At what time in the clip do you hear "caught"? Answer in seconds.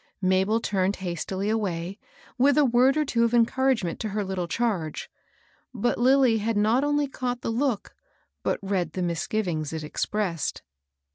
7.07-7.41